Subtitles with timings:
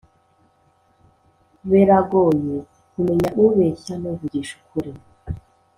[1.69, 2.55] beragoye
[2.91, 4.91] kumenya ubeshya nuvugisha ukuri